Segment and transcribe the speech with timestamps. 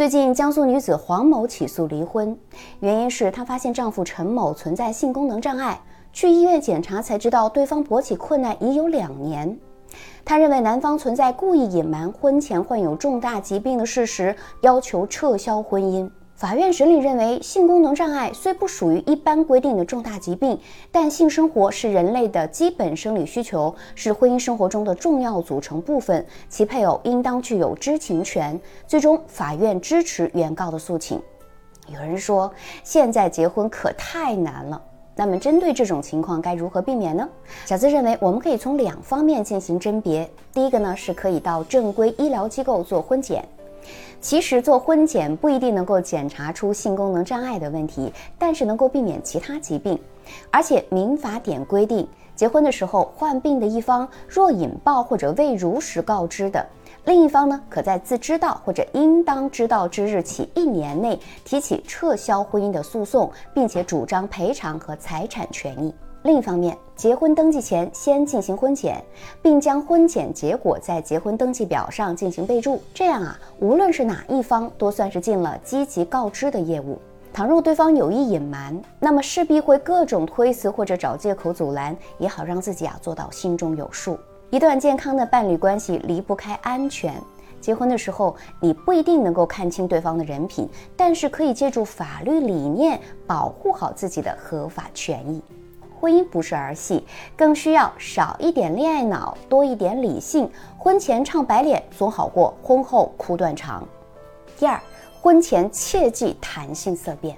[0.00, 2.34] 最近，江苏女子黄某起诉离婚，
[2.78, 5.78] 原因是她发现丈夫陈某存在性功能障碍，
[6.10, 9.58] 去医院检查才知道对方勃起困难已有两年。
[10.24, 16.10] 她认为男方存在故意隐瞒婚前患有重大疾病的事实，要求撤销婚姻。
[16.40, 20.58] 法院审理认为，性功能障碍虽不属于一般规定的重大疾病，
[20.90, 28.58] 但性生活是人类的基本生理需求，是婚姻生活中的重要组成部分，其配偶应当具有知情权。
[28.86, 31.20] 最终，法院支持原告的诉请。
[31.88, 32.50] 有人说，
[32.82, 34.80] 现在结婚可太难了。
[35.14, 37.28] 那么，针对这种情况，该如何避免呢？
[37.66, 40.26] 小资认为，我们可以从两方面进行甄别。
[40.54, 43.46] 第一个呢，是可以到正规医疗机构做婚检。
[44.20, 49.98] 其实做婚检不一定能够检查出性功能障碍的问题，但是能够避免其他疾病。
[50.50, 56.64] 而且民法典规定，结婚的时候患病的一方若引爆或者未如实告知的，
[57.04, 65.92] 另一方呢，可在自知道或者应当知道之日起一年内提起撤销婚姻的诉讼，并且主张赔偿和财产权益。
[66.22, 69.02] 另一方面，结婚登记前先进行婚检，
[69.40, 77.00] 并将婚检结果在结婚登记表上进行备注，这样啊，无论是哪一方，都算是尽了积极告知的业务。
[77.32, 84.18] 倘若对方有意隐瞒，那么势必会各种推辞或者找借口阻拦，也好让自己啊做到心中有数。
[84.50, 87.14] 一段健康的伴侣关系离不开安全。
[87.62, 95.42] 结婚的时候，你不一定能够看清对方的人品，但是可以借助法律理念保护好自己的合法权益。
[96.00, 97.04] 婚姻不是儿戏，
[97.36, 100.50] 更需要少一点恋爱脑，多一点理性。
[100.78, 103.86] 婚前唱白脸总好过婚后哭断肠。
[104.58, 104.80] 第二，
[105.20, 107.36] 婚前切忌谈性色变。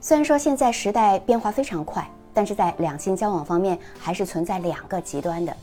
[0.00, 5.56] 虽然说现在时代变化非常快，但是在两性交往方面还是存在两个极端的。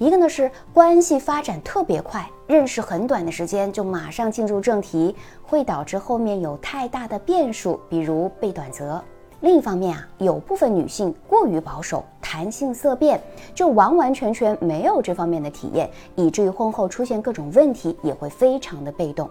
[0.00, 9.00] 一个呢是关系发展特别快，认识很短的时间就马上进入正题，会导致后面有太大的变数，比如被短择。
[9.42, 13.20] 另一方面啊，有部分女性过于保守，谈性色变，
[13.52, 19.28] 就完完全全没有这方面的体验，以至于婚后出现各种问题，也会非常的被动。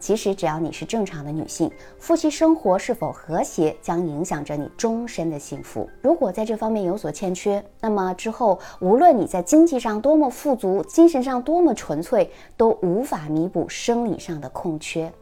[0.00, 5.88] 其实只要你是正常的女性，夫妻生活是否和谐，将影响着你终身的幸福。
[6.02, 15.12] 如果在这方面有所欠缺，那么之后无论你在经济上多么富足，精神上多么纯粹，都无法弥补生理上的空缺。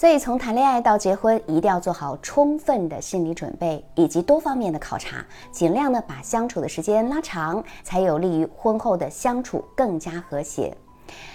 [0.00, 5.22] 所以，从谈恋爱到结婚，一定要做好充分的心理准备以及多方面的考察，
[5.52, 10.74] 尽量呢把相处的时间拉长，才有利于婚后的相处更加和谐。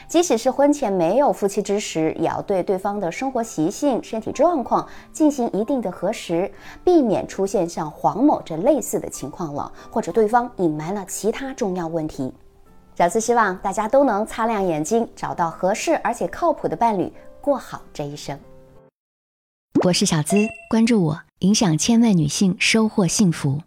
[0.08, 6.52] 即使是婚前没有夫妻之实，也要对对方的生活习性、身体状况进行一定的核实，
[6.84, 12.34] 避免出现像黄某这类似的情况了，或者对方隐瞒了其他重要问题。
[12.96, 18.36] 小资希望大家都能擦亮眼睛，找到合适而且靠谱的伴侣，过好这一生。
[19.86, 23.62] 我是小资，关注我，影响千万女性，收获幸福。